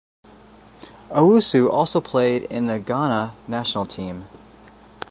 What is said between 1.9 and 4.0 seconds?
played in the Ghana national